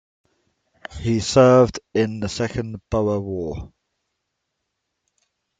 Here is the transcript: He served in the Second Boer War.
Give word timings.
He 0.97 1.19
served 1.19 1.79
in 1.93 2.21
the 2.21 2.27
Second 2.27 2.81
Boer 2.89 3.19
War. 3.19 3.71